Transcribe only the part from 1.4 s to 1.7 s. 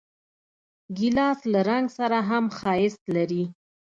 له